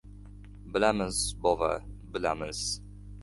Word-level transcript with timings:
—Bilamiz, 0.75 1.19
bova, 1.43 1.69
bilamiz. 2.15 2.65